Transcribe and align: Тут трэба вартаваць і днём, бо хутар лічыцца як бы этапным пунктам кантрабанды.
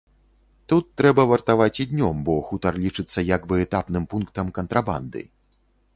Тут 0.71 0.85
трэба 1.01 1.25
вартаваць 1.31 1.81
і 1.85 1.87
днём, 1.91 2.15
бо 2.29 2.39
хутар 2.49 2.73
лічыцца 2.85 3.27
як 3.35 3.41
бы 3.53 3.61
этапным 3.67 4.03
пунктам 4.15 4.51
кантрабанды. 4.57 5.21